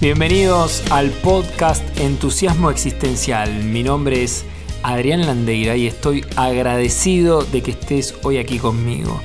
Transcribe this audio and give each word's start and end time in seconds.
Bienvenidos 0.00 0.82
al 0.90 1.10
podcast 1.10 1.82
Entusiasmo 1.98 2.70
Existencial. 2.70 3.50
Mi 3.62 3.84
nombre 3.84 4.24
es 4.24 4.44
Adrián 4.82 5.24
Landeira 5.24 5.76
y 5.76 5.86
estoy 5.86 6.26
agradecido 6.36 7.42
de 7.44 7.62
que 7.62 7.70
estés 7.70 8.14
hoy 8.24 8.38
aquí 8.38 8.58
conmigo. 8.58 9.20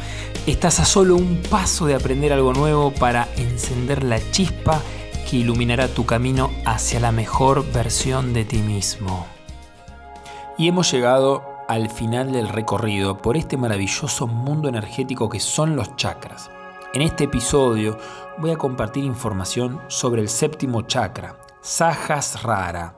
Estás 0.46 0.80
a 0.80 0.86
solo 0.86 1.16
un 1.16 1.42
paso 1.50 1.88
de 1.88 1.96
aprender 1.96 2.32
algo 2.32 2.54
nuevo 2.54 2.92
para 2.92 3.28
encender 3.36 4.04
la 4.04 4.20
chispa 4.32 4.80
que 5.30 5.38
iluminará 5.38 5.88
tu 5.88 6.06
camino 6.06 6.52
hacia 6.66 7.00
la 7.00 7.12
mejor 7.12 7.70
versión 7.74 8.32
de 8.32 8.46
ti 8.46 8.60
mismo. 8.60 9.26
Y 10.58 10.68
hemos 10.68 10.92
llegado 10.92 11.44
al 11.68 11.90
final 11.90 12.32
del 12.32 12.48
recorrido 12.48 13.18
por 13.18 13.38
este 13.38 13.58
maravilloso 13.58 14.28
mundo 14.28 14.70
energético 14.70 15.30
que 15.30 15.40
son 15.40 15.76
los 15.76 15.96
chakras. 15.96 16.52
En 16.92 17.04
este 17.04 17.26
episodio 17.26 18.00
voy 18.40 18.50
a 18.50 18.58
compartir 18.58 19.04
información 19.04 19.80
sobre 19.90 20.24
el 20.24 20.28
séptimo 20.28 20.82
chakra, 20.82 21.36
Sahasrara. 21.62 22.96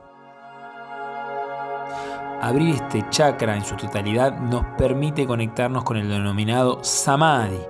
Abrir 2.40 2.76
este 2.76 3.04
chakra 3.10 3.54
en 3.54 3.62
su 3.66 3.76
totalidad 3.76 4.40
nos 4.40 4.64
permite 4.78 5.26
conectarnos 5.26 5.84
con 5.84 5.98
el 5.98 6.08
denominado 6.08 6.82
Samadhi, 6.82 7.60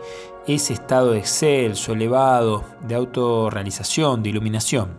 ese 0.47 0.75
estado 0.75 1.13
excelso, 1.15 1.93
elevado, 1.93 2.63
de 2.83 2.95
autorrealización, 2.95 4.23
de 4.23 4.31
iluminación. 4.31 4.91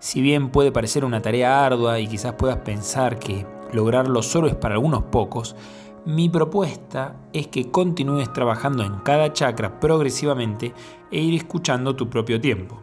Si 0.00 0.20
bien 0.20 0.50
puede 0.50 0.70
parecer 0.70 1.06
una 1.06 1.22
tarea 1.22 1.64
ardua 1.64 1.98
y 1.98 2.06
quizás 2.06 2.34
puedas 2.34 2.58
pensar 2.58 3.18
que 3.18 3.46
lograrlo 3.72 4.20
solo 4.20 4.48
es 4.48 4.54
para 4.54 4.74
algunos 4.74 5.04
pocos, 5.04 5.56
mi 6.04 6.28
propuesta 6.28 7.16
es 7.32 7.46
que 7.46 7.70
continúes 7.70 8.32
trabajando 8.32 8.82
en 8.82 8.96
cada 8.98 9.32
chakra 9.32 9.78
progresivamente 9.78 10.74
e 11.10 11.20
ir 11.20 11.34
escuchando 11.34 11.94
tu 11.94 12.10
propio 12.10 12.40
tiempo. 12.40 12.80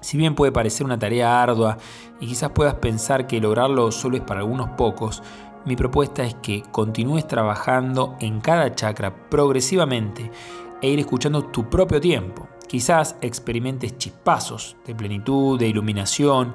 Si 0.00 0.16
bien 0.18 0.34
puede 0.34 0.50
parecer 0.50 0.84
una 0.84 0.98
tarea 0.98 1.40
ardua 1.40 1.78
y 2.20 2.26
quizás 2.26 2.50
puedas 2.50 2.74
pensar 2.74 3.28
que 3.28 3.40
lograrlo 3.40 3.92
solo 3.92 4.16
es 4.16 4.22
para 4.22 4.40
algunos 4.40 4.70
pocos, 4.70 5.22
mi 5.64 5.76
propuesta 5.76 6.24
es 6.24 6.34
que 6.34 6.64
continúes 6.72 7.28
trabajando 7.28 8.16
en 8.18 8.40
cada 8.40 8.74
chakra 8.74 9.28
progresivamente 9.28 10.32
e 10.80 10.88
ir 10.88 10.98
escuchando 10.98 11.44
tu 11.44 11.70
propio 11.70 12.00
tiempo. 12.00 12.48
Quizás 12.66 13.16
experimentes 13.20 13.96
chispazos 13.98 14.76
de 14.84 14.96
plenitud, 14.96 15.60
de 15.60 15.68
iluminación 15.68 16.54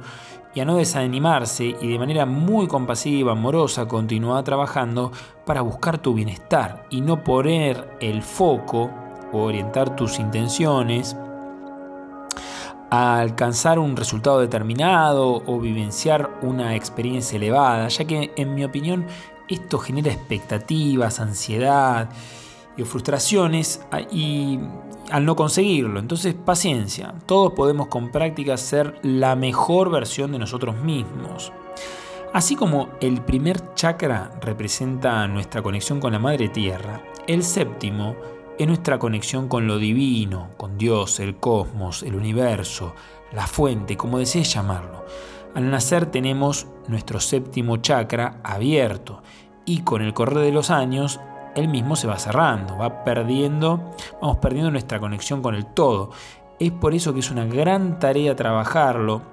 y 0.58 0.60
a 0.60 0.66
no 0.66 0.78
desanimarse 0.78 1.76
y 1.80 1.88
de 1.88 2.00
manera 2.00 2.26
muy 2.26 2.66
compasiva, 2.66 3.34
amorosa, 3.34 3.88
continúa 3.88 4.44
trabajando 4.44 5.12
para 5.46 5.62
buscar 5.62 6.00
tu 6.00 6.16
bienestar 6.16 6.88
y 6.90 7.02
no 7.02 7.24
poner 7.24 7.88
el 8.00 8.24
foco 8.24 8.90
o 9.32 9.44
orientar 9.44 9.96
tus 9.96 10.18
intenciones 10.18 11.16
a 12.90 13.20
alcanzar 13.20 13.78
un 13.78 13.96
resultado 13.96 14.40
determinado 14.40 15.44
o 15.46 15.60
vivenciar 15.60 16.32
una 16.42 16.76
experiencia 16.76 17.36
elevada, 17.36 17.88
ya 17.90 18.06
que 18.06 18.34
en 18.36 18.56
mi 18.56 18.64
opinión 18.64 19.06
esto 19.48 19.78
genera 19.78 20.12
expectativas, 20.12 21.20
ansiedad 21.20 22.10
y 22.78 22.84
frustraciones 22.84 23.82
y 24.12 24.60
al 25.12 25.26
no 25.26 25.36
conseguirlo. 25.36 26.00
Entonces, 26.00 26.34
paciencia. 26.34 27.14
Todos 27.26 27.54
podemos 27.54 27.88
con 27.88 28.12
práctica 28.12 28.58
ser 28.58 29.00
la 29.04 29.36
mejor 29.36 29.90
versión 29.90 30.32
de 30.32 30.40
nosotros 30.40 30.76
mismos. 30.82 31.52
Así 32.34 32.56
como 32.56 32.90
el 33.02 33.22
primer 33.22 33.74
chakra 33.74 34.32
representa 34.42 35.28
nuestra 35.28 35.62
conexión 35.62 36.00
con 36.00 36.12
la 36.12 36.20
Madre 36.20 36.50
Tierra, 36.50 37.02
el 37.26 37.44
séptimo 37.44 38.16
es 38.60 38.68
nuestra 38.68 39.00
conexión 39.00 39.48
con 39.48 39.66
lo 39.66 39.78
divino, 39.78 40.50
con 40.58 40.78
Dios, 40.78 41.20
el 41.20 41.38
cosmos, 41.38 42.04
el 42.04 42.16
universo, 42.16 42.94
la 43.32 43.48
fuente, 43.48 43.98
como 43.98 44.20
desees 44.20 44.54
llamarlo. 44.54 45.06
Al 45.56 45.70
nacer 45.72 46.08
tenemos 46.08 46.68
nuestro 46.88 47.20
séptimo 47.20 47.78
chakra 47.78 48.40
abierto 48.44 49.24
y 49.66 49.82
con 49.82 50.02
el 50.02 50.14
correr 50.14 50.40
de 50.40 50.52
los 50.52 50.70
años 50.70 51.20
él 51.58 51.68
mismo 51.68 51.96
se 51.96 52.08
va 52.08 52.20
cerrando, 52.20 52.78
va 52.78 53.04
perdiendo, 53.04 53.92
vamos 54.22 54.38
perdiendo 54.38 54.70
nuestra 54.70 55.00
conexión 55.00 55.42
con 55.42 55.56
el 55.56 55.66
todo. 55.66 56.12
Es 56.60 56.72
por 56.72 56.94
eso 56.94 57.14
que 57.14 57.20
es 57.20 57.32
una 57.32 57.46
gran 57.46 57.98
tarea 57.98 58.36
trabajarlo 58.36 59.24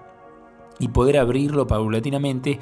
y 0.79 0.89
poder 0.89 1.19
abrirlo 1.19 1.67
paulatinamente 1.67 2.59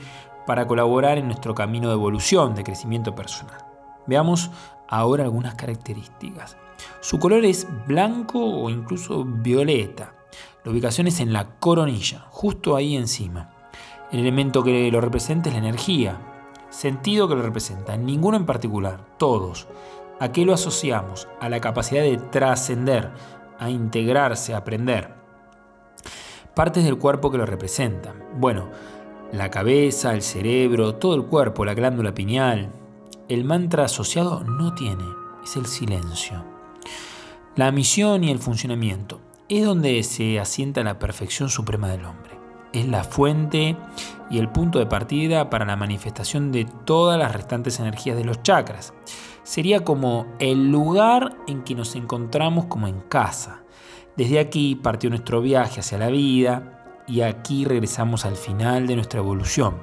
para 0.47 0.67
colaborar 0.67 1.19
en 1.19 1.27
nuestro 1.27 1.55
camino 1.55 1.89
de 1.89 1.95
evolución, 1.95 2.57
de 2.57 2.65
crecimiento 2.65 3.15
personal. 3.15 3.65
Veamos 4.07 4.51
ahora 4.89 5.23
algunas 5.23 5.55
características. 5.55 6.57
Su 7.01 7.21
color 7.21 7.45
es 7.45 7.69
blanco 7.87 8.45
o 8.45 8.69
incluso 8.69 9.25
violeta. 9.25 10.15
La 10.65 10.73
ubicación 10.73 11.07
es 11.07 11.21
en 11.21 11.33
la 11.33 11.61
coronilla, 11.61 12.27
justo 12.31 12.75
ahí 12.75 12.97
encima. 12.97 13.51
El 14.11 14.19
elemento 14.21 14.65
que 14.65 14.91
lo 14.91 15.01
representa 15.01 15.49
es 15.49 15.55
la 15.55 15.61
energía, 15.61 16.32
sentido 16.73 17.29
que 17.29 17.35
lo 17.35 17.43
representa, 17.43 17.97
ninguno 17.97 18.37
en 18.37 18.47
particular, 18.47 19.05
todos. 19.19 19.69
¿A 20.19 20.33
qué 20.33 20.45
lo 20.45 20.55
asociamos? 20.55 21.29
A 21.41 21.49
la 21.49 21.61
capacidad 21.61 22.03
de 22.03 22.17
trascender, 22.17 23.11
a 23.59 23.71
integrarse, 23.71 24.55
a 24.55 24.59
aprender. 24.59 25.15
Partes 26.55 26.85
del 26.85 26.99
cuerpo 26.99 27.31
que 27.31 27.39
lo 27.39 27.47
representan. 27.47 28.25
Bueno, 28.37 28.71
la 29.33 29.51
cabeza, 29.51 30.15
el 30.15 30.23
cerebro, 30.23 30.97
todo 30.97 31.15
el 31.15 31.25
cuerpo, 31.25 31.65
la 31.65 31.75
glándula 31.75 32.15
pineal. 32.15 32.73
El 33.29 33.45
mantra 33.45 33.85
asociado 33.85 34.43
no 34.45 34.75
tiene, 34.75 35.05
es 35.45 35.57
el 35.57 35.67
silencio. 35.67 36.45
La 37.55 37.71
misión 37.71 38.25
y 38.25 38.31
el 38.31 38.39
funcionamiento 38.39 39.21
es 39.49 39.65
donde 39.65 40.03
se 40.03 40.41
asienta 40.41 40.83
la 40.83 40.99
perfección 40.99 41.49
suprema 41.49 41.89
del 41.89 42.05
hombre 42.05 42.32
es 42.73 42.89
la 42.89 43.05
fuente 43.05 43.77
y 44.31 44.39
el 44.39 44.49
punto 44.49 44.79
de 44.79 44.87
partida 44.87 45.51
para 45.51 45.65
la 45.65 45.77
manifestación 45.77 46.53
de 46.53 46.67
todas 46.85 47.19
las 47.19 47.33
restantes 47.33 47.79
energías 47.81 48.17
de 48.17 48.25
los 48.25 48.43
chakras. 48.43 48.95
Sería 49.43 49.85
como 49.85 50.27
el 50.39 50.71
lugar 50.71 51.37
en 51.47 51.63
que 51.63 51.75
nos 51.75 51.95
encontramos 51.97 52.67
como 52.67 52.89
en 52.89 53.01
casa. 53.01 53.63
Desde 54.17 54.39
aquí 54.39 54.75
partió 54.77 55.11
nuestro 55.11 55.41
viaje 55.41 55.81
hacia 55.81 55.99
la 55.99 56.09
vida 56.09 57.03
y 57.07 57.23
aquí 57.23 57.65
regresamos 57.65 58.25
al 58.25 58.37
final 58.37 58.87
de 58.87 58.97
nuestra 58.97 59.21
evolución. 59.21 59.77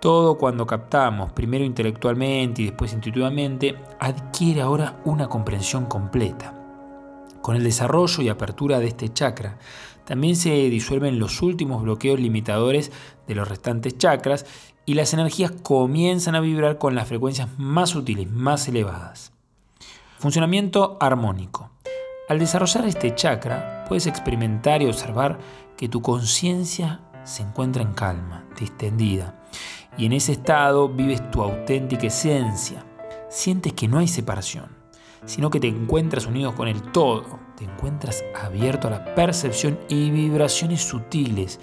Todo 0.00 0.36
cuando 0.36 0.66
captamos, 0.66 1.32
primero 1.32 1.64
intelectualmente 1.64 2.62
y 2.62 2.66
después 2.66 2.92
intuitivamente, 2.92 3.76
adquiere 4.00 4.60
ahora 4.60 4.98
una 5.04 5.28
comprensión 5.28 5.86
completa. 5.86 6.54
Con 7.40 7.56
el 7.56 7.64
desarrollo 7.64 8.22
y 8.22 8.28
apertura 8.28 8.80
de 8.80 8.88
este 8.88 9.12
chakra, 9.12 9.58
también 10.04 10.36
se 10.36 10.50
disuelven 10.50 11.18
los 11.18 11.42
últimos 11.42 11.82
bloqueos 11.82 12.18
limitadores 12.18 12.90
de 13.26 13.34
los 13.34 13.48
restantes 13.48 13.96
chakras 13.98 14.46
y 14.84 14.94
las 14.94 15.14
energías 15.14 15.52
comienzan 15.62 16.34
a 16.34 16.40
vibrar 16.40 16.78
con 16.78 16.94
las 16.94 17.08
frecuencias 17.08 17.48
más 17.58 17.90
sutiles, 17.90 18.30
más 18.30 18.66
elevadas. 18.68 19.32
Funcionamiento 20.18 20.96
armónico. 21.00 21.70
Al 22.28 22.38
desarrollar 22.38 22.86
este 22.86 23.14
chakra, 23.14 23.84
puedes 23.88 24.06
experimentar 24.06 24.82
y 24.82 24.86
observar 24.86 25.38
que 25.76 25.88
tu 25.88 26.02
conciencia 26.02 27.00
se 27.24 27.42
encuentra 27.42 27.82
en 27.82 27.92
calma, 27.92 28.44
distendida, 28.58 29.40
y 29.96 30.06
en 30.06 30.12
ese 30.12 30.32
estado 30.32 30.88
vives 30.88 31.30
tu 31.30 31.42
auténtica 31.42 32.06
esencia. 32.06 32.84
Sientes 33.28 33.72
que 33.72 33.88
no 33.88 33.98
hay 33.98 34.08
separación 34.08 34.81
sino 35.24 35.50
que 35.50 35.60
te 35.60 35.68
encuentras 35.68 36.26
unido 36.26 36.54
con 36.54 36.68
el 36.68 36.82
todo, 36.82 37.38
te 37.56 37.64
encuentras 37.64 38.24
abierto 38.40 38.88
a 38.88 38.92
la 38.92 39.14
percepción 39.14 39.78
y 39.88 40.10
vibraciones 40.10 40.82
sutiles. 40.82 41.60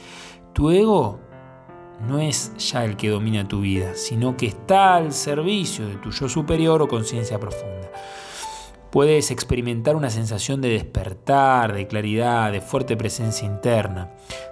Tu 0.53 0.71
ego 0.71 1.19
no 2.07 2.19
es 2.19 2.53
ya 2.57 2.85
el 2.85 2.95
que 2.95 3.09
domina 3.09 3.47
tu 3.47 3.61
vida, 3.61 3.93
sino 3.95 4.37
que 4.37 4.47
está 4.47 4.95
al 4.95 5.11
servicio 5.11 5.87
de 5.87 5.95
tu 5.95 6.11
yo 6.11 6.29
superior 6.29 6.81
o 6.81 6.87
conciencia 6.87 7.39
profunda. 7.39 7.91
Puedes 8.91 9.29
experimentar 9.29 9.95
una 9.95 10.09
sensación 10.09 10.61
de 10.61 10.69
despertar, 10.69 11.73
de 11.73 11.85
claridad, 11.85 12.51
de 12.51 12.61
fuerte 12.61 12.97
presencia 12.97 13.45
interna. 13.45 14.09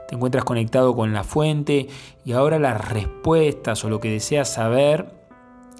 Te 0.07 0.15
encuentras 0.15 0.43
conectado 0.43 0.95
con 0.95 1.11
la 1.11 1.23
fuente 1.23 1.87
y 2.23 2.33
ahora 2.33 2.59
las 2.59 2.89
respuestas 2.89 3.83
o 3.83 3.89
lo 3.89 3.99
que 3.99 4.11
deseas 4.11 4.53
saber 4.53 5.16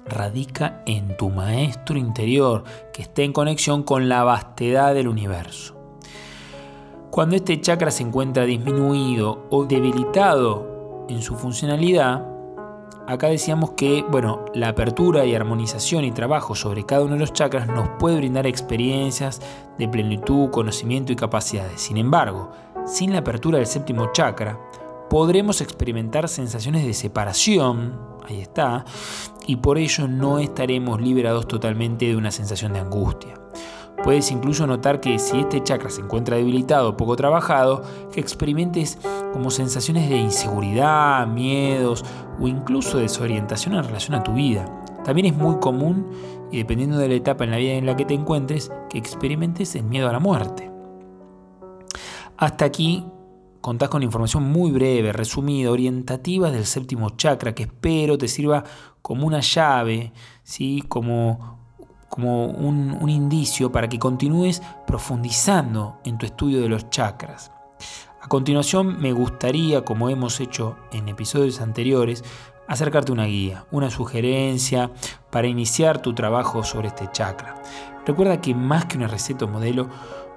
radica 0.08 0.82
en 0.86 1.16
tu 1.16 1.30
maestro 1.30 1.98
interior 1.98 2.64
que 2.92 3.02
esté 3.02 3.24
en 3.24 3.32
conexión 3.32 3.82
con 3.82 4.08
la 4.08 4.24
vastedad 4.24 4.94
del 4.94 5.08
universo. 5.08 5.74
Cuando 7.10 7.36
este 7.36 7.60
chakra 7.60 7.90
se 7.90 8.02
encuentra 8.02 8.44
disminuido 8.44 9.46
o 9.50 9.64
debilitado 9.64 11.06
en 11.08 11.22
su 11.22 11.36
funcionalidad, 11.36 12.26
acá 13.06 13.28
decíamos 13.28 13.70
que, 13.70 14.04
bueno, 14.08 14.44
la 14.54 14.68
apertura 14.68 15.24
y 15.24 15.34
armonización 15.34 16.04
y 16.04 16.12
trabajo 16.12 16.54
sobre 16.54 16.84
cada 16.84 17.02
uno 17.02 17.14
de 17.14 17.20
los 17.20 17.32
chakras 17.32 17.66
nos 17.66 17.88
puede 17.98 18.18
brindar 18.18 18.46
experiencias 18.46 19.40
de 19.78 19.88
plenitud, 19.88 20.50
conocimiento 20.50 21.12
y 21.12 21.16
capacidades. 21.16 21.80
Sin 21.80 21.96
embargo, 21.96 22.50
sin 22.84 23.12
la 23.12 23.20
apertura 23.20 23.58
del 23.58 23.66
séptimo 23.66 24.12
chakra, 24.12 24.58
podremos 25.08 25.60
experimentar 25.60 26.28
sensaciones 26.28 26.84
de 26.86 26.94
separación, 26.94 27.98
ahí 28.26 28.40
está, 28.40 28.84
y 29.46 29.56
por 29.56 29.78
ello 29.78 30.06
no 30.08 30.38
estaremos 30.38 31.00
liberados 31.00 31.48
totalmente 31.48 32.06
de 32.06 32.16
una 32.16 32.30
sensación 32.30 32.72
de 32.72 32.80
angustia. 32.80 33.34
Puedes 34.04 34.30
incluso 34.30 34.66
notar 34.66 35.00
que 35.00 35.18
si 35.18 35.40
este 35.40 35.62
chakra 35.62 35.90
se 35.90 36.02
encuentra 36.02 36.36
debilitado 36.36 36.90
o 36.90 36.96
poco 36.96 37.16
trabajado, 37.16 37.82
que 38.12 38.20
experimentes 38.20 38.98
como 39.32 39.50
sensaciones 39.50 40.08
de 40.08 40.18
inseguridad, 40.18 41.26
miedos 41.26 42.04
o 42.40 42.46
incluso 42.46 42.98
desorientación 42.98 43.74
en 43.74 43.84
relación 43.84 44.14
a 44.14 44.22
tu 44.22 44.34
vida. 44.34 44.66
También 45.04 45.26
es 45.26 45.36
muy 45.36 45.58
común, 45.58 46.06
y 46.52 46.58
dependiendo 46.58 46.96
de 46.98 47.08
la 47.08 47.14
etapa 47.14 47.44
en 47.44 47.50
la 47.50 47.56
vida 47.56 47.72
en 47.72 47.86
la 47.86 47.96
que 47.96 48.04
te 48.04 48.14
encuentres, 48.14 48.70
que 48.88 48.98
experimentes 48.98 49.74
el 49.74 49.84
miedo 49.84 50.08
a 50.08 50.12
la 50.12 50.20
muerte. 50.20 50.70
Hasta 52.36 52.64
aquí 52.64 53.04
contás 53.60 53.88
con 53.88 54.02
información 54.02 54.44
muy 54.44 54.70
breve, 54.70 55.12
resumida, 55.12 55.70
orientativa 55.70 56.50
del 56.50 56.66
séptimo 56.66 57.10
chakra 57.10 57.54
que 57.54 57.64
espero 57.64 58.18
te 58.18 58.28
sirva 58.28 58.64
como 59.02 59.26
una 59.26 59.40
llave, 59.40 60.12
¿sí? 60.42 60.82
como, 60.88 61.58
como 62.08 62.46
un, 62.46 62.96
un 63.00 63.08
indicio 63.10 63.72
para 63.72 63.88
que 63.88 63.98
continúes 63.98 64.62
profundizando 64.86 65.98
en 66.04 66.18
tu 66.18 66.26
estudio 66.26 66.60
de 66.60 66.68
los 66.68 66.90
chakras. 66.90 67.52
A 68.20 68.28
continuación 68.28 69.00
me 69.00 69.12
gustaría, 69.12 69.84
como 69.84 70.10
hemos 70.10 70.40
hecho 70.40 70.76
en 70.92 71.08
episodios 71.08 71.60
anteriores, 71.60 72.24
acercarte 72.66 73.12
una 73.12 73.24
guía, 73.24 73.64
una 73.70 73.90
sugerencia 73.90 74.90
para 75.30 75.48
iniciar 75.48 76.02
tu 76.02 76.14
trabajo 76.14 76.62
sobre 76.62 76.88
este 76.88 77.08
chakra. 77.10 77.62
Recuerda 78.06 78.40
que 78.40 78.54
más 78.54 78.84
que 78.84 78.98
una 78.98 79.08
receta 79.08 79.46
o 79.46 79.48
modelo 79.48 79.88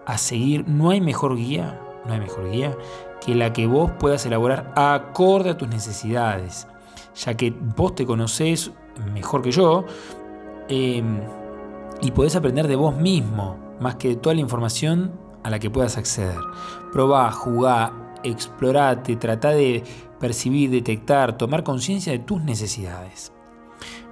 a 0.06 0.18
seguir, 0.18 0.68
no 0.68 0.90
hay 0.90 1.02
mejor 1.02 1.36
guía, 1.36 1.80
no 2.06 2.14
hay 2.14 2.20
mejor 2.20 2.50
guía 2.50 2.78
que 3.24 3.36
la 3.36 3.54
que 3.54 3.68
vos 3.68 3.92
puedas 4.00 4.26
elaborar 4.26 4.74
acorde 4.76 5.52
a 5.52 5.58
tus 5.58 5.68
necesidades, 5.68 6.68
ya 7.16 7.36
que 7.36 7.52
vos 7.52 7.96
te 7.96 8.06
conocés 8.06 8.72
mejor 9.14 9.42
que 9.42 9.52
yo 9.52 9.86
em, 10.68 11.22
y 12.02 12.12
podés 12.12 12.36
aprender 12.36 12.68
de 12.68 12.76
vos 12.76 12.96
mismo, 12.96 13.58
más 13.80 13.96
que 13.96 14.10
de 14.10 14.16
toda 14.16 14.36
la 14.36 14.42
información 14.42 15.12
a 15.44 15.50
la 15.50 15.60
que 15.60 15.70
puedas 15.70 15.98
acceder. 15.98 16.40
Probá, 16.92 17.32
jugá, 17.32 17.94
explorate, 18.24 19.16
trata 19.16 19.50
de 19.50 19.84
percibir, 20.20 20.70
detectar, 20.72 21.38
tomar 21.38 21.64
conciencia 21.64 22.12
de 22.12 22.20
tus 22.20 22.42
necesidades. 22.42 23.32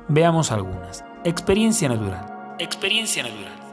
Veamos 0.07 0.51
algunas. 0.51 1.03
Experiencia 1.23 1.89
natural. 1.89 2.55
Experiencia 2.59 3.23
natural. 3.23 3.68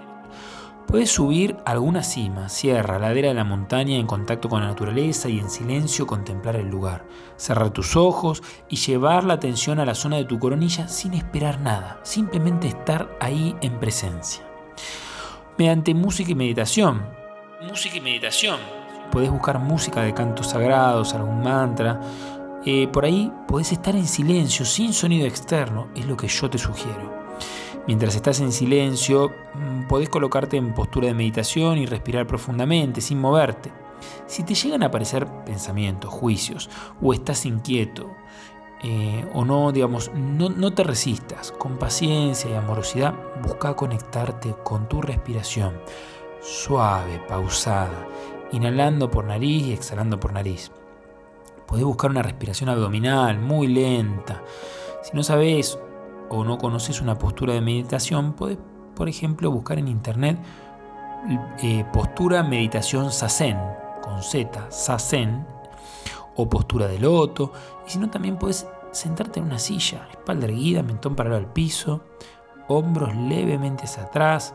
Puedes 0.86 1.10
subir 1.10 1.56
alguna 1.64 2.04
cima, 2.04 2.48
sierra, 2.48 3.00
ladera 3.00 3.28
de 3.28 3.34
la 3.34 3.42
montaña 3.42 3.96
en 3.96 4.06
contacto 4.06 4.48
con 4.48 4.60
la 4.60 4.68
naturaleza 4.68 5.28
y 5.28 5.40
en 5.40 5.50
silencio 5.50 6.06
contemplar 6.06 6.54
el 6.54 6.68
lugar. 6.68 7.04
Cerrar 7.36 7.70
tus 7.70 7.96
ojos 7.96 8.40
y 8.68 8.76
llevar 8.76 9.24
la 9.24 9.34
atención 9.34 9.80
a 9.80 9.84
la 9.84 9.96
zona 9.96 10.16
de 10.16 10.24
tu 10.26 10.38
coronilla 10.38 10.86
sin 10.86 11.14
esperar 11.14 11.60
nada, 11.60 11.98
simplemente 12.04 12.68
estar 12.68 13.16
ahí 13.20 13.56
en 13.62 13.80
presencia. 13.80 14.44
Mediante 15.58 15.92
música 15.92 16.30
y 16.30 16.36
meditación. 16.36 17.04
Música 17.68 17.96
y 17.96 18.00
meditación. 18.00 18.60
Puedes 19.10 19.30
buscar 19.30 19.58
música 19.58 20.02
de 20.02 20.14
cantos 20.14 20.50
sagrados, 20.50 21.14
algún 21.14 21.42
mantra. 21.42 22.00
Eh, 22.64 22.86
por 22.92 23.04
ahí 23.04 23.32
podés 23.48 23.72
estar 23.72 23.96
en 23.96 24.06
silencio, 24.06 24.64
sin 24.64 24.92
sonido 24.92 25.26
externo, 25.26 25.88
es 25.96 26.06
lo 26.06 26.16
que 26.16 26.28
yo 26.28 26.48
te 26.48 26.58
sugiero. 26.58 27.26
Mientras 27.86 28.16
estás 28.16 28.40
en 28.40 28.50
silencio, 28.50 29.32
mm, 29.54 29.86
podés 29.86 30.08
colocarte 30.08 30.56
en 30.56 30.74
postura 30.74 31.06
de 31.06 31.14
meditación 31.14 31.78
y 31.78 31.86
respirar 31.86 32.26
profundamente, 32.26 33.00
sin 33.00 33.20
moverte. 33.20 33.70
Si 34.26 34.42
te 34.42 34.54
llegan 34.54 34.82
a 34.82 34.86
aparecer 34.86 35.26
pensamientos, 35.44 36.10
juicios, 36.10 36.68
o 37.00 37.12
estás 37.12 37.46
inquieto, 37.46 38.10
eh, 38.82 39.24
o 39.34 39.44
no, 39.44 39.70
digamos, 39.70 40.10
no, 40.14 40.50
no, 40.50 40.72
te 40.72 40.82
resistas, 40.82 41.52
con 41.52 41.78
paciencia 41.78 42.50
y 42.50 42.54
amorosidad, 42.54 43.14
busca 43.42 43.74
conectarte 43.74 44.54
con 44.64 44.88
tu 44.88 45.00
respiración, 45.00 45.80
suave, 46.42 47.20
pausada, 47.28 48.06
inhalando 48.52 49.10
por 49.10 49.24
nariz 49.24 49.66
y 49.68 49.72
exhalando 49.72 50.18
por 50.18 50.32
nariz. 50.32 50.72
Podés 51.66 51.84
buscar 51.84 52.10
una 52.10 52.22
respiración 52.22 52.68
abdominal 52.68 53.38
muy 53.38 53.68
lenta. 53.68 54.42
Si 55.02 55.16
no 55.16 55.22
sabes 55.22 55.78
o 56.28 56.44
no 56.44 56.58
conoces 56.58 57.00
una 57.00 57.18
postura 57.18 57.54
de 57.54 57.60
meditación, 57.60 58.32
puedes, 58.32 58.58
por 58.94 59.08
ejemplo, 59.08 59.50
buscar 59.50 59.78
en 59.78 59.88
internet 59.88 60.38
eh, 61.60 61.84
postura 61.92 62.42
meditación 62.42 63.10
sasen, 63.10 63.58
con 64.02 64.22
Z, 64.22 64.70
sasen, 64.70 65.44
o 66.36 66.48
postura 66.48 66.86
de 66.86 66.98
loto. 66.98 67.52
Y 67.86 67.90
si 67.90 67.98
no, 67.98 68.10
también 68.10 68.38
puedes 68.38 68.66
sentarte 68.92 69.40
en 69.40 69.46
una 69.46 69.58
silla, 69.58 70.06
espalda 70.10 70.46
erguida, 70.46 70.82
mentón 70.82 71.16
paralelo 71.16 71.44
al 71.44 71.52
piso, 71.52 72.04
hombros 72.68 73.14
levemente 73.16 73.84
hacia 73.84 74.04
atrás, 74.04 74.54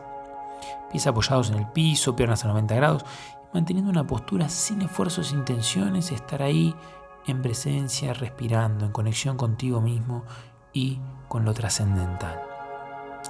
pies 0.90 1.06
apoyados 1.06 1.50
en 1.50 1.58
el 1.58 1.66
piso, 1.68 2.16
piernas 2.16 2.44
a 2.44 2.48
90 2.48 2.74
grados, 2.74 3.04
manteniendo 3.52 3.90
una 3.90 4.06
postura 4.06 4.48
sin 4.48 4.80
esfuerzos, 4.82 5.28
sin 5.28 5.44
tensiones, 5.44 6.10
estar 6.10 6.42
ahí 6.42 6.74
en 7.26 7.42
presencia, 7.42 8.14
respirando, 8.14 8.86
en 8.86 8.92
conexión 8.92 9.36
contigo 9.36 9.80
mismo 9.80 10.24
y 10.72 10.98
con 11.28 11.44
lo 11.44 11.54
trascendental. 11.54 12.40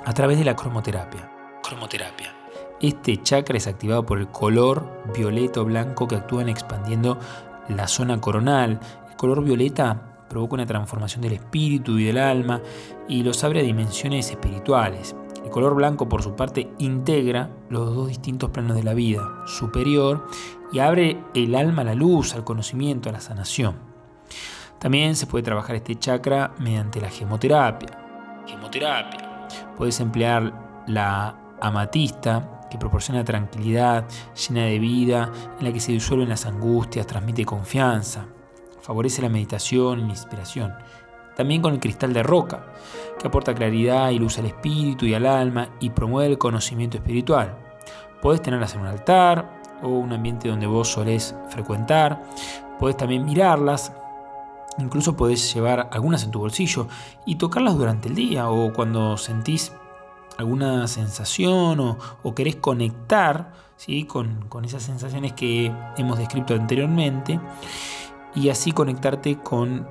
A 0.05 0.13
través 0.15 0.39
de 0.39 0.45
la 0.45 0.57
cromoterapia. 0.57 1.31
Cromoterapia. 1.63 2.35
Este 2.81 3.23
chakra 3.23 3.57
es 3.57 3.67
activado 3.67 4.05
por 4.05 4.19
el 4.19 4.29
color 4.29 5.05
violeta 5.17 5.61
o 5.61 5.65
blanco 5.65 6.09
que 6.09 6.17
actúan 6.17 6.49
expandiendo 6.49 7.19
la 7.69 7.87
zona 7.87 8.21
coronal. 8.21 8.81
El 9.09 9.17
color 9.17 9.45
violeta 9.45 10.25
provoca 10.29 10.55
una 10.55 10.67
transformación 10.67 11.23
del 11.23 11.35
espíritu 11.35 11.99
y 11.99 12.05
del 12.05 12.19
alma 12.19 12.61
y 13.09 13.23
los 13.23 13.45
abre 13.45 13.61
a 13.61 13.65
dimensiones 13.65 14.31
espirituales. 14.31 15.15
El 15.45 15.51
color 15.51 15.75
blanco, 15.75 16.09
por 16.09 16.23
su 16.23 16.35
parte, 16.35 16.73
integra 16.79 17.51
los 17.69 17.95
dos 17.95 18.09
distintos 18.09 18.51
planos 18.51 18.77
de 18.77 18.83
la 18.83 18.95
vida, 18.95 19.45
superior, 19.47 20.27
y 20.73 20.79
abre 20.79 21.23
el 21.35 21.55
alma 21.55 21.83
a 21.83 21.87
la 21.87 21.95
luz, 21.95 22.35
al 22.35 22.45
conocimiento, 22.45 23.09
a 23.09 23.13
la 23.13 23.21
sanación. 23.21 23.92
También 24.83 25.15
se 25.15 25.29
puede 25.29 25.45
trabajar 25.45 25.77
este 25.77 25.95
chakra 25.95 26.55
mediante 26.59 27.01
la 27.01 27.09
gemoterapia. 27.09 27.89
Gemoterapia. 28.49 29.47
Puedes 29.77 30.01
emplear 30.01 30.83
la 30.89 31.37
amatista, 31.61 32.61
que 32.69 32.79
proporciona 32.79 33.23
tranquilidad, 33.23 34.05
llena 34.35 34.65
de 34.65 34.81
vida, 34.81 35.31
en 35.61 35.65
la 35.65 35.73
que 35.73 35.79
se 35.79 35.93
disuelven 35.93 36.31
las 36.31 36.47
angustias, 36.47 37.07
transmite 37.07 37.45
confianza, 37.45 38.27
favorece 38.81 39.23
la 39.23 39.29
meditación 39.29 40.01
y 40.01 40.03
la 40.03 40.09
inspiración. 40.09 40.75
También 41.37 41.63
con 41.63 41.75
el 41.75 41.79
cristal 41.79 42.13
de 42.13 42.25
roca, 42.25 42.67
que 43.21 43.29
aporta 43.29 43.55
claridad 43.55 44.11
y 44.11 44.19
luz 44.19 44.37
al 44.39 44.47
espíritu 44.47 45.07
y 45.07 45.15
al 45.15 45.27
alma 45.27 45.69
y 45.79 45.91
promueve 45.91 46.33
el 46.33 46.39
conocimiento 46.39 46.97
espiritual. 46.97 47.57
Puedes 48.21 48.43
tenerlas 48.43 48.75
en 48.75 48.81
un 48.81 48.89
altar 48.89 49.61
o 49.81 49.91
un 49.91 50.13
ambiente 50.13 50.49
donde 50.49 50.67
vos 50.67 50.89
solés 50.89 51.37
frecuentar. 51.51 52.21
Puedes 52.81 52.97
también 52.97 53.25
mirarlas, 53.25 53.93
Incluso 54.79 55.17
podés 55.17 55.53
llevar 55.53 55.89
algunas 55.93 56.25
en 56.25 56.31
tu 56.31 56.39
bolsillo 56.39 56.89
y 57.27 57.37
tocarlas 57.37 57.77
durante 57.77 58.09
el 58.09 58.15
día 58.15 58.49
o 58.49 58.73
cuando 58.73 59.17
sentís 59.17 59.73
alguna 60.39 60.87
sensación 60.89 61.97
o, 62.23 62.35
querés 62.35 62.57
conectar 62.57 63.53
¿sí? 63.77 64.05
con, 64.05 64.49
esas 64.65 64.83
sensaciones 64.83 65.33
que 65.33 65.73
hemos 65.97 66.19
descrito 66.19 66.55
anteriormente 66.55 67.39
y 68.35 68.49
así 68.49 68.73
conectarte 68.73 69.39
con, 69.39 69.87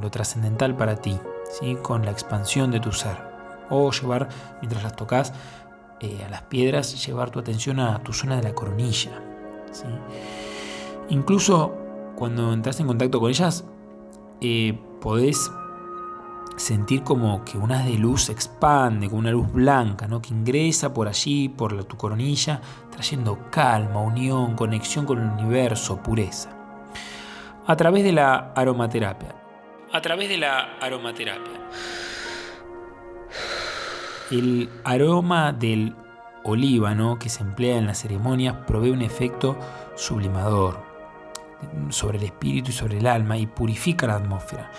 lo 0.00 0.10
trascendental 0.10 0.74
para 0.76 0.96
ti, 0.96 1.18
¿sí? 1.50 1.76
con 1.82 2.04
la 2.04 2.10
expansión 2.10 2.70
de 2.70 2.80
tu 2.80 2.92
ser. 2.92 3.30
O 3.68 3.90
llevar, 3.90 4.28
mientras 4.60 4.82
las 4.82 4.96
tocas 4.96 5.32
eh, 6.00 6.24
a 6.26 6.30
las 6.30 6.42
piedras, 6.42 7.06
llevar 7.06 7.30
tu 7.30 7.38
atención 7.38 7.78
a 7.78 8.02
tu 8.02 8.12
zona 8.12 8.36
de 8.36 8.42
la 8.42 8.54
coronilla. 8.54 9.22
Incluso 11.08 11.74
cuando 12.16 12.52
entras 12.52 12.80
en 12.80 12.86
contacto 12.86 13.20
con 13.20 13.30
ellas, 13.30 13.64
eh, 14.42 14.76
podés 15.00 15.52
sentir 16.56 17.04
como 17.04 17.44
que 17.44 17.58
una 17.58 17.84
de 17.84 17.96
luz 17.96 18.24
se 18.24 18.32
expande, 18.32 19.08
con 19.08 19.20
una 19.20 19.30
luz 19.30 19.52
blanca, 19.52 20.08
¿no? 20.08 20.20
que 20.20 20.34
ingresa 20.34 20.92
por 20.92 21.06
allí, 21.06 21.48
por 21.48 21.84
tu 21.84 21.96
coronilla, 21.96 22.60
trayendo 22.90 23.38
calma, 23.50 24.00
unión, 24.00 24.56
conexión 24.56 25.06
con 25.06 25.20
el 25.20 25.28
universo, 25.28 26.02
pureza. 26.02 26.50
A 27.66 27.76
través 27.76 28.02
de 28.02 28.12
la 28.12 28.52
aromaterapia. 28.54 29.34
A 29.92 30.00
través 30.00 30.28
de 30.28 30.38
la 30.38 30.76
aromaterapia. 30.80 31.60
El 34.32 34.68
aroma 34.82 35.52
del 35.52 35.94
olíbano 36.42 37.18
que 37.18 37.28
se 37.28 37.42
emplea 37.42 37.76
en 37.76 37.86
las 37.86 38.00
ceremonias 38.00 38.56
provee 38.66 38.90
un 38.90 39.02
efecto 39.02 39.56
sublimador, 39.94 40.91
sobre 41.90 42.18
el 42.18 42.24
espíritu 42.24 42.70
y 42.70 42.74
sobre 42.74 42.98
el 42.98 43.06
alma 43.06 43.36
y 43.36 43.46
purifica 43.46 44.06
la 44.06 44.16
atmósfera. 44.16 44.70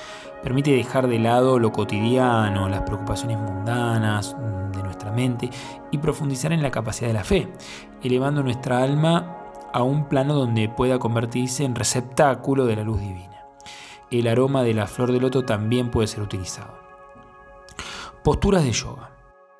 Permite 0.44 0.72
dejar 0.72 1.08
de 1.08 1.20
lado 1.20 1.60
lo 1.60 1.72
cotidiano, 1.72 2.68
las 2.68 2.82
preocupaciones 2.82 3.38
mundanas 3.38 4.36
mm, 4.38 4.72
de 4.72 4.84
nuestra 4.84 5.12
mente 5.12 5.50
y 5.92 5.98
profundizar 5.98 6.52
en 6.52 6.62
la 6.62 6.72
capacidad 6.72 7.08
de 7.08 7.14
la 7.14 7.24
fe, 7.24 7.48
elevando 8.02 8.44
nuestra 8.44 8.84
alma 8.84 9.38
a 9.72 9.84
un 9.84 10.08
plano 10.08 10.34
donde 10.34 10.70
pueda 10.70 11.00
convertirse 11.00 11.64
en 11.64 11.76
receptáculo 11.76 12.66
de 12.66 12.76
la 12.76 12.84
luz 12.84 13.00
divina. 13.00 13.46
El 14.12 14.28
aroma 14.28 14.64
de 14.64 14.74
la 14.74 14.86
flor 14.86 15.12
de 15.12 15.20
loto 15.20 15.44
también 15.44 15.90
puede 15.90 16.08
ser 16.08 16.22
utilizado. 16.22 16.78
Posturas 18.24 18.64
de 18.64 18.72
yoga. 18.72 19.10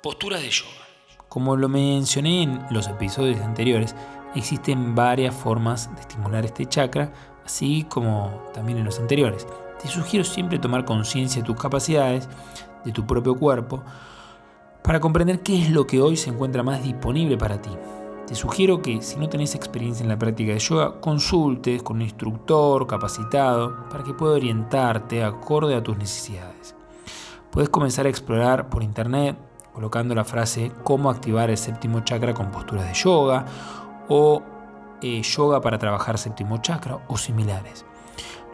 Posturas 0.02 0.40
de 0.40 0.50
yoga. 0.50 0.70
Como 1.28 1.56
lo 1.56 1.68
mencioné 1.68 2.42
en 2.44 2.64
los 2.70 2.86
episodios 2.86 3.40
anteriores, 3.40 3.96
existen 4.40 4.94
varias 4.94 5.34
formas 5.34 5.94
de 5.94 6.00
estimular 6.00 6.44
este 6.44 6.66
chakra, 6.66 7.12
así 7.44 7.84
como 7.88 8.42
también 8.52 8.78
en 8.78 8.84
los 8.84 8.98
anteriores. 8.98 9.46
Te 9.80 9.88
sugiero 9.88 10.24
siempre 10.24 10.58
tomar 10.58 10.84
conciencia 10.84 11.42
de 11.42 11.46
tus 11.46 11.60
capacidades, 11.60 12.28
de 12.84 12.92
tu 12.92 13.06
propio 13.06 13.34
cuerpo, 13.36 13.82
para 14.82 15.00
comprender 15.00 15.40
qué 15.40 15.62
es 15.62 15.70
lo 15.70 15.86
que 15.86 16.00
hoy 16.00 16.16
se 16.16 16.30
encuentra 16.30 16.62
más 16.62 16.82
disponible 16.82 17.36
para 17.36 17.60
ti. 17.60 17.70
Te 18.26 18.34
sugiero 18.34 18.80
que 18.80 19.02
si 19.02 19.18
no 19.18 19.28
tenés 19.28 19.54
experiencia 19.54 20.02
en 20.02 20.08
la 20.08 20.18
práctica 20.18 20.52
de 20.52 20.58
yoga, 20.58 21.00
consultes 21.00 21.82
con 21.82 21.96
un 21.96 22.02
instructor 22.02 22.86
capacitado 22.86 23.88
para 23.90 24.02
que 24.02 24.14
pueda 24.14 24.34
orientarte 24.34 25.22
acorde 25.22 25.74
a 25.74 25.82
tus 25.82 25.98
necesidades. 25.98 26.74
Puedes 27.50 27.68
comenzar 27.68 28.06
a 28.06 28.08
explorar 28.08 28.70
por 28.70 28.82
internet 28.82 29.36
colocando 29.74 30.14
la 30.14 30.24
frase 30.24 30.72
cómo 30.84 31.10
activar 31.10 31.50
el 31.50 31.58
séptimo 31.58 32.00
chakra 32.00 32.32
con 32.32 32.50
posturas 32.50 32.86
de 32.86 32.94
yoga 32.94 33.44
o 34.08 34.42
eh, 35.02 35.22
yoga 35.22 35.60
para 35.60 35.78
trabajar 35.78 36.18
séptimo 36.18 36.58
chakra 36.58 37.00
o 37.08 37.16
similares. 37.16 37.84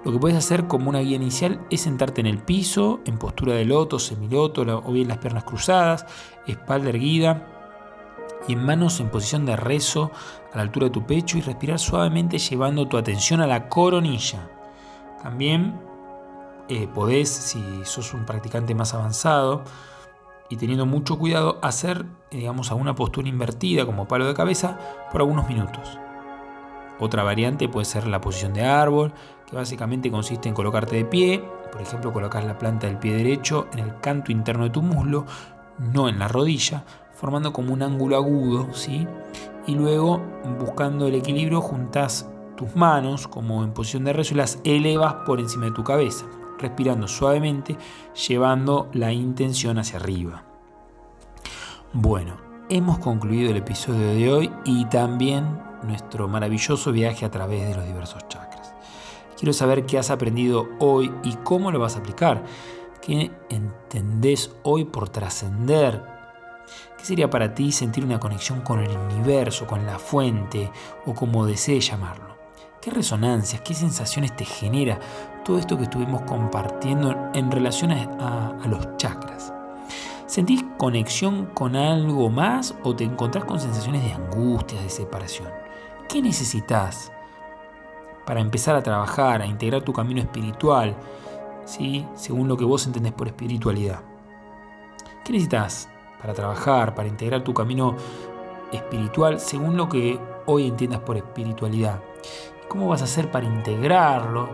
Lo 0.04 0.12
que 0.12 0.18
puedes 0.18 0.38
hacer 0.38 0.66
como 0.66 0.88
una 0.88 1.00
guía 1.00 1.16
inicial 1.16 1.60
es 1.70 1.82
sentarte 1.82 2.22
en 2.22 2.26
el 2.26 2.38
piso, 2.38 3.00
en 3.04 3.18
postura 3.18 3.54
de 3.54 3.66
loto, 3.66 3.98
semiloto 3.98 4.62
o 4.62 4.92
bien 4.92 5.08
las 5.08 5.18
piernas 5.18 5.44
cruzadas, 5.44 6.06
espalda 6.46 6.88
erguida 6.88 7.46
y 8.48 8.54
en 8.54 8.64
manos 8.64 8.98
en 9.00 9.10
posición 9.10 9.44
de 9.44 9.56
rezo 9.56 10.10
a 10.52 10.56
la 10.56 10.62
altura 10.62 10.86
de 10.86 10.92
tu 10.92 11.04
pecho 11.04 11.36
y 11.36 11.42
respirar 11.42 11.78
suavemente 11.78 12.38
llevando 12.38 12.88
tu 12.88 12.96
atención 12.96 13.42
a 13.42 13.46
la 13.46 13.68
coronilla. 13.68 14.48
También 15.22 15.78
eh, 16.68 16.88
podés, 16.88 17.28
si 17.28 17.62
sos 17.84 18.14
un 18.14 18.24
practicante 18.24 18.74
más 18.74 18.94
avanzado, 18.94 19.64
y 20.50 20.56
teniendo 20.56 20.84
mucho 20.84 21.18
cuidado 21.18 21.58
hacer, 21.62 22.04
digamos, 22.30 22.70
a 22.70 22.74
una 22.74 22.94
postura 22.94 23.28
invertida 23.28 23.86
como 23.86 24.06
palo 24.06 24.26
de 24.26 24.34
cabeza 24.34 24.78
por 25.10 25.22
algunos 25.22 25.48
minutos. 25.48 25.98
Otra 26.98 27.22
variante 27.22 27.68
puede 27.68 27.86
ser 27.86 28.06
la 28.06 28.20
posición 28.20 28.52
de 28.52 28.64
árbol, 28.64 29.12
que 29.46 29.56
básicamente 29.56 30.10
consiste 30.10 30.48
en 30.48 30.54
colocarte 30.54 30.96
de 30.96 31.04
pie, 31.06 31.42
por 31.72 31.80
ejemplo, 31.80 32.12
colocas 32.12 32.44
la 32.44 32.58
planta 32.58 32.88
del 32.88 32.98
pie 32.98 33.14
derecho 33.14 33.68
en 33.72 33.78
el 33.78 34.00
canto 34.00 34.32
interno 34.32 34.64
de 34.64 34.70
tu 34.70 34.82
muslo, 34.82 35.24
no 35.78 36.08
en 36.08 36.18
la 36.18 36.28
rodilla, 36.28 36.84
formando 37.14 37.52
como 37.52 37.72
un 37.72 37.82
ángulo 37.82 38.16
agudo, 38.16 38.74
¿sí? 38.74 39.06
Y 39.66 39.76
luego, 39.76 40.20
buscando 40.58 41.06
el 41.06 41.14
equilibrio, 41.14 41.60
juntas 41.60 42.28
tus 42.56 42.74
manos 42.76 43.28
como 43.28 43.64
en 43.64 43.72
posición 43.72 44.04
de 44.04 44.12
rezo 44.12 44.34
y 44.34 44.38
las 44.38 44.58
elevas 44.64 45.14
por 45.24 45.40
encima 45.40 45.66
de 45.66 45.72
tu 45.72 45.84
cabeza 45.84 46.26
respirando 46.60 47.08
suavemente, 47.08 47.76
llevando 48.28 48.88
la 48.92 49.12
intención 49.12 49.78
hacia 49.78 49.98
arriba. 49.98 50.44
Bueno, 51.92 52.36
hemos 52.68 52.98
concluido 52.98 53.50
el 53.50 53.56
episodio 53.56 54.08
de 54.08 54.32
hoy 54.32 54.52
y 54.64 54.84
también 54.86 55.58
nuestro 55.82 56.28
maravilloso 56.28 56.92
viaje 56.92 57.24
a 57.24 57.30
través 57.30 57.68
de 57.68 57.74
los 57.74 57.84
diversos 57.84 58.26
chakras. 58.28 58.74
Quiero 59.36 59.52
saber 59.52 59.86
qué 59.86 59.98
has 59.98 60.10
aprendido 60.10 60.68
hoy 60.78 61.12
y 61.24 61.34
cómo 61.36 61.72
lo 61.72 61.78
vas 61.78 61.96
a 61.96 62.00
aplicar. 62.00 62.44
¿Qué 63.00 63.30
entendés 63.48 64.54
hoy 64.62 64.84
por 64.84 65.08
trascender? 65.08 66.04
¿Qué 66.98 67.04
sería 67.04 67.30
para 67.30 67.54
ti 67.54 67.72
sentir 67.72 68.04
una 68.04 68.20
conexión 68.20 68.60
con 68.60 68.80
el 68.80 68.94
universo, 68.94 69.66
con 69.66 69.86
la 69.86 69.98
fuente 69.98 70.70
o 71.06 71.14
como 71.14 71.46
desees 71.46 71.88
llamarlo? 71.88 72.39
¿Qué 72.80 72.90
resonancias, 72.90 73.60
qué 73.60 73.74
sensaciones 73.74 74.34
te 74.34 74.46
genera 74.46 74.98
todo 75.44 75.58
esto 75.58 75.76
que 75.76 75.82
estuvimos 75.82 76.22
compartiendo 76.22 77.14
en 77.34 77.50
relación 77.50 77.92
a, 77.92 78.56
los 78.66 78.96
chakras? 78.96 79.52
¿Sentís 80.24 80.64
conexión 80.78 81.44
con 81.52 81.76
algo 81.76 82.30
más 82.30 82.74
o 82.82 82.96
te 82.96 83.04
encontrás 83.04 83.44
con 83.44 83.60
sensaciones 83.60 84.02
de 84.02 84.12
angustia, 84.12 84.80
de 84.80 84.88
separación? 84.88 85.50
¿Qué 86.08 86.22
necesitas 86.22 87.12
para 88.24 88.40
empezar 88.40 88.74
a 88.76 88.82
trabajar, 88.82 89.42
a 89.42 89.46
integrar 89.46 89.82
tu 89.82 89.92
camino 89.92 90.22
espiritual, 90.22 90.96
¿sí? 91.66 92.06
según 92.14 92.48
lo 92.48 92.56
que 92.56 92.64
vos 92.64 92.86
entendés 92.86 93.12
por 93.12 93.26
espiritualidad? 93.26 94.00
¿Qué 95.22 95.32
necesitas 95.34 95.90
para 96.18 96.32
trabajar, 96.32 96.94
para 96.94 97.08
integrar 97.10 97.44
tu 97.44 97.52
camino 97.52 97.94
espiritual 98.72 99.38
según 99.38 99.76
lo 99.76 99.86
que 99.86 100.18
hoy 100.46 100.66
entiendas 100.66 101.00
por 101.00 101.18
espiritualidad? 101.18 102.00
¿Cómo 102.70 102.86
vas 102.86 103.00
a 103.00 103.06
hacer 103.06 103.32
para 103.32 103.46
integrarlo 103.46 104.48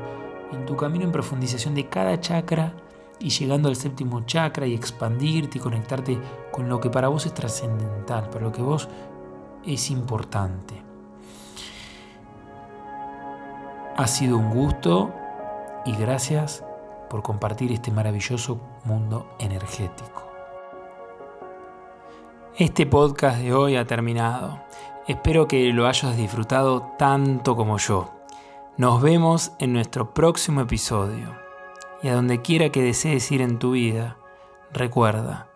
en 0.50 0.64
tu 0.64 0.75
camino 0.75 1.04
en 1.04 1.12
profundización 1.12 1.75
de 1.75 1.87
cada 1.90 2.18
chakra 2.18 2.73
y 3.20 3.28
llegando 3.28 3.68
al 3.68 3.76
séptimo 3.76 4.25
chakra 4.25 4.66
y 4.66 4.73
expandirte 4.73 5.58
y 5.58 5.61
conectarte 5.61 6.18
con 6.50 6.66
lo 6.66 6.80
que 6.80 6.88
para 6.88 7.08
vos 7.08 7.26
es 7.26 7.35
trascendental, 7.35 8.30
para 8.30 8.46
lo 8.46 8.52
que 8.52 8.62
vos 8.62 8.88
es 9.66 9.90
importante? 9.90 10.82
Ha 13.99 14.06
sido 14.06 14.38
un 14.38 14.49
gusto 14.49 15.12
y 15.85 15.94
gracias 15.94 16.64
por 17.11 17.23
compartir 17.23 17.70
este 17.70 17.90
maravilloso 17.90 18.58
mundo 18.85 19.28
energético. 19.38 20.26
Este 22.56 22.87
podcast 22.87 23.40
de 23.40 23.52
hoy 23.52 23.76
ha 23.76 23.85
terminado. 23.87 24.58
Espero 25.08 25.46
que 25.46 25.72
lo 25.72 25.86
hayas 25.86 26.16
disfrutado 26.16 26.94
tanto 26.98 27.54
como 27.54 27.78
yo. 27.78 28.12
Nos 28.76 29.00
vemos 29.00 29.52
en 29.60 29.72
nuestro 29.72 30.12
próximo 30.12 30.62
episodio. 30.62 31.38
Y 32.02 32.08
a 32.08 32.14
donde 32.14 32.42
quiera 32.42 32.70
que 32.70 32.82
desees 32.82 33.30
ir 33.30 33.40
en 33.40 33.60
tu 33.60 33.72
vida, 33.72 34.16
recuerda, 34.72 35.48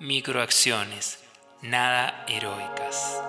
microacciones, 0.00 1.24
nada 1.62 2.24
heroicas. 2.28 3.22